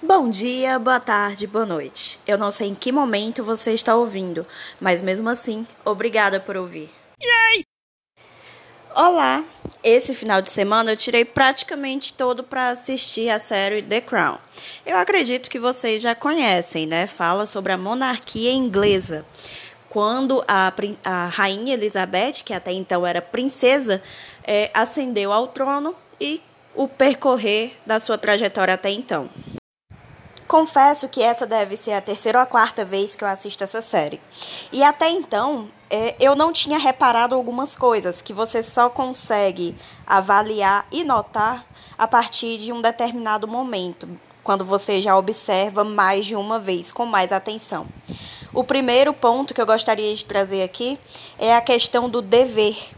[0.00, 2.20] Bom dia, boa tarde, boa noite.
[2.24, 4.46] Eu não sei em que momento você está ouvindo,
[4.80, 6.88] mas mesmo assim, obrigada por ouvir.
[7.20, 7.64] Yay!
[8.94, 9.44] Olá!
[9.82, 14.38] Esse final de semana eu tirei praticamente todo para assistir a série The Crown.
[14.86, 17.08] Eu acredito que vocês já conhecem, né?
[17.08, 19.26] Fala sobre a monarquia inglesa.
[19.88, 20.72] Quando a,
[21.04, 24.00] a rainha Elizabeth, que até então era princesa,
[24.44, 26.40] é, ascendeu ao trono e
[26.72, 29.28] o percorrer da sua trajetória até então.
[30.48, 33.82] Confesso que essa deve ser a terceira ou a quarta vez que eu assisto essa
[33.82, 34.18] série.
[34.72, 40.86] E até então, é, eu não tinha reparado algumas coisas que você só consegue avaliar
[40.90, 41.66] e notar
[41.98, 44.08] a partir de um determinado momento,
[44.42, 47.86] quando você já observa mais de uma vez, com mais atenção.
[48.54, 50.98] O primeiro ponto que eu gostaria de trazer aqui
[51.38, 52.96] é a questão do dever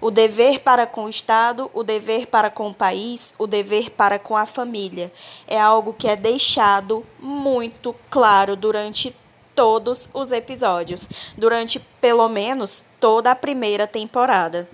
[0.00, 4.18] o dever para com o Estado, o dever para com o país, o dever para
[4.18, 5.12] com a família.
[5.46, 9.14] É algo que é deixado muito claro durante
[9.54, 14.68] todos os episódios, durante pelo menos toda a primeira temporada.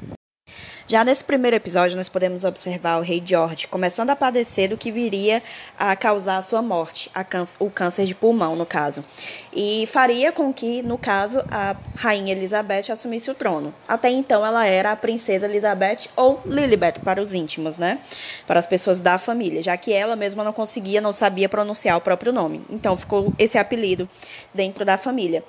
[0.87, 4.93] Já nesse primeiro episódio, nós podemos observar o rei George começando a padecer do que
[4.93, 5.43] viria
[5.79, 7.25] a causar a sua morte, a
[7.59, 9.03] o câncer de pulmão, no caso.
[9.51, 13.73] E faria com que, no caso, a rainha Elizabeth assumisse o trono.
[13.89, 17.99] Até então, ela era a princesa Elizabeth ou Lilibet para os íntimos, né?
[18.47, 22.03] Para as pessoas da família, já que ela mesma não conseguia, não sabia pronunciar o
[22.03, 22.61] próprio nome.
[22.69, 24.07] Então, ficou esse apelido
[24.53, 25.43] dentro da família.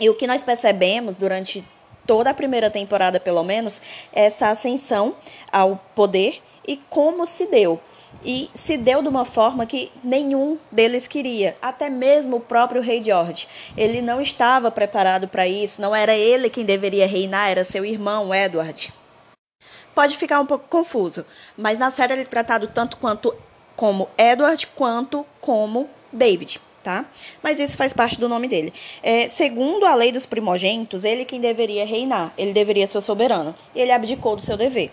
[0.00, 1.62] E o que nós percebemos durante
[2.06, 3.80] toda a primeira temporada, pelo menos,
[4.12, 5.14] essa ascensão
[5.50, 7.80] ao poder e como se deu.
[8.24, 13.02] E se deu de uma forma que nenhum deles queria, até mesmo o próprio rei
[13.02, 13.48] George.
[13.76, 18.34] Ele não estava preparado para isso, não era ele quem deveria reinar, era seu irmão
[18.34, 18.92] Edward.
[19.94, 23.34] Pode ficar um pouco confuso, mas na série ele é tratado tanto quanto
[23.74, 27.04] como Edward quanto como David tá?
[27.42, 28.72] Mas isso faz parte do nome dele.
[29.02, 33.54] É, segundo a lei dos primogênitos, ele quem deveria reinar, ele deveria ser soberano.
[33.74, 34.90] E ele abdicou do seu dever.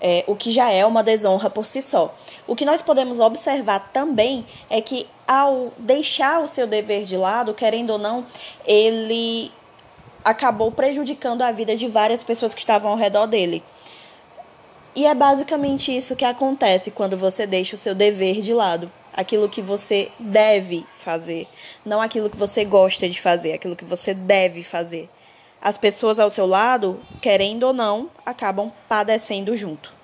[0.00, 2.14] É, o que já é uma desonra por si só.
[2.46, 7.54] O que nós podemos observar também é que, ao deixar o seu dever de lado,
[7.54, 8.26] querendo ou não,
[8.66, 9.50] ele
[10.22, 13.62] acabou prejudicando a vida de várias pessoas que estavam ao redor dele.
[14.94, 19.48] E é basicamente isso que acontece quando você deixa o seu dever de lado aquilo
[19.48, 21.46] que você deve fazer,
[21.84, 25.08] não aquilo que você gosta de fazer, aquilo que você deve fazer.
[25.62, 29.94] As pessoas ao seu lado, querendo ou não, acabam padecendo junto.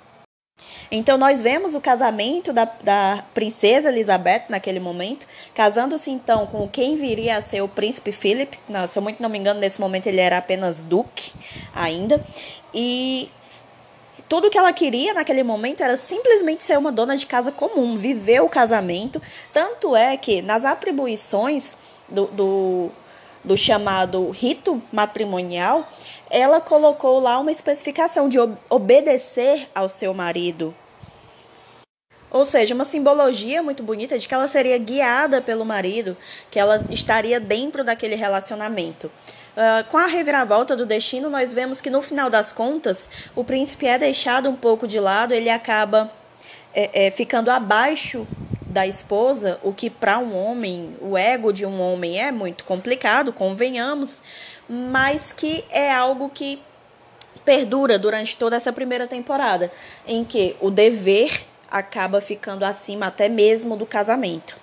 [0.90, 6.96] Então, nós vemos o casamento da, da princesa Elizabeth naquele momento, casando-se então com quem
[6.96, 8.58] viria a ser o príncipe Philip.
[8.68, 11.32] Não, se eu muito não me engano, nesse momento ele era apenas duque
[11.74, 12.24] ainda.
[12.74, 13.30] E
[14.28, 18.40] tudo que ela queria naquele momento era simplesmente ser uma dona de casa comum, viver
[18.40, 19.20] o casamento.
[19.52, 21.76] Tanto é que nas atribuições
[22.08, 22.90] do, do,
[23.44, 25.88] do chamado rito matrimonial,
[26.28, 28.38] ela colocou lá uma especificação de
[28.68, 30.74] obedecer ao seu marido.
[32.30, 36.16] Ou seja, uma simbologia muito bonita de que ela seria guiada pelo marido,
[36.48, 39.10] que ela estaria dentro daquele relacionamento.
[39.50, 43.86] Uh, com a reviravolta do destino, nós vemos que no final das contas, o príncipe
[43.86, 46.10] é deixado um pouco de lado, ele acaba
[46.72, 48.26] é, é, ficando abaixo
[48.70, 53.32] da esposa, o que para um homem, o ego de um homem é muito complicado,
[53.32, 54.22] convenhamos,
[54.68, 56.62] mas que é algo que
[57.44, 59.72] perdura durante toda essa primeira temporada,
[60.06, 64.56] em que o dever acaba ficando acima até mesmo do casamento.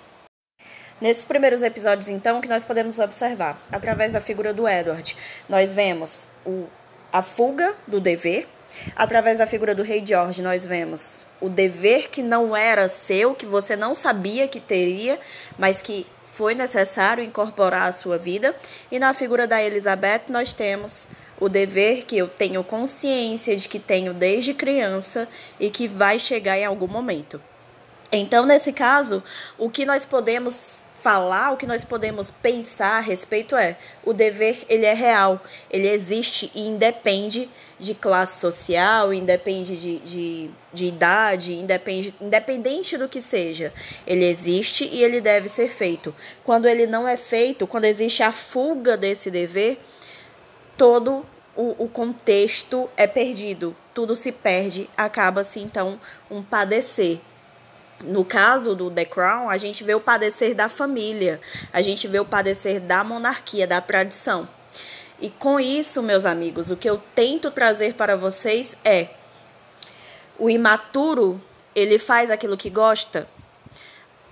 [1.00, 5.16] Nesses primeiros episódios, então, que nós podemos observar, através da figura do Edward,
[5.48, 6.66] nós vemos o,
[7.12, 8.48] a fuga do dever,
[8.96, 13.46] através da figura do rei George, nós vemos o dever que não era seu, que
[13.46, 15.20] você não sabia que teria,
[15.56, 18.54] mas que foi necessário incorporar à sua vida,
[18.90, 23.78] e na figura da Elizabeth, nós temos o dever que eu tenho consciência de que
[23.78, 25.28] tenho desde criança
[25.60, 27.40] e que vai chegar em algum momento.
[28.10, 29.22] Então, nesse caso,
[29.56, 34.64] o que nós podemos falar, o que nós podemos pensar a respeito é: o dever
[34.68, 35.40] ele é real,
[35.70, 37.48] ele existe e independe
[37.78, 43.72] de classe social, independe de, de, de idade, independe, independente do que seja.
[44.06, 46.14] Ele existe e ele deve ser feito.
[46.42, 49.78] Quando ele não é feito, quando existe a fuga desse dever,
[50.76, 51.24] todo
[51.56, 56.00] o, o contexto é perdido, tudo se perde, acaba-se então
[56.30, 57.20] um padecer.
[58.00, 61.40] No caso do The Crown, a gente vê o padecer da família,
[61.72, 64.48] a gente vê o padecer da monarquia, da tradição.
[65.20, 69.08] E com isso, meus amigos, o que eu tento trazer para vocês é:
[70.38, 71.40] o imaturo,
[71.74, 73.28] ele faz aquilo que gosta.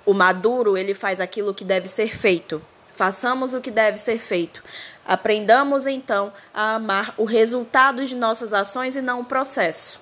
[0.04, 2.62] O maduro, ele faz aquilo que deve ser feito.
[2.94, 4.62] Façamos o que deve ser feito.
[5.04, 10.00] Aprendamos então a amar o resultado de nossas ações e não o processo.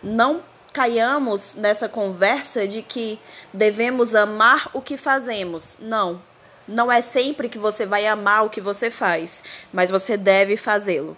[0.00, 3.18] Não caiamos nessa conversa de que
[3.52, 5.76] devemos amar o que fazemos.
[5.78, 6.22] Não.
[6.66, 9.42] Não é sempre que você vai amar o que você faz,
[9.72, 11.16] mas você deve fazê-lo.